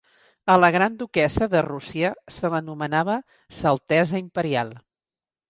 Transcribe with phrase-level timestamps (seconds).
[0.51, 3.19] A la Gran Duquessa de Rússia se l'anomenava
[3.59, 4.75] "Sa Altesa Imperial".